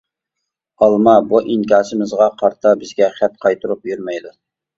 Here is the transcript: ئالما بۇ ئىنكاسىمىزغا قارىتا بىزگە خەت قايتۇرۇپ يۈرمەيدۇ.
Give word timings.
ئالما 0.85 1.13
بۇ 1.33 1.41
ئىنكاسىمىزغا 1.55 2.31
قارىتا 2.41 2.73
بىزگە 2.81 3.11
خەت 3.19 3.37
قايتۇرۇپ 3.45 3.87
يۈرمەيدۇ. 3.93 4.35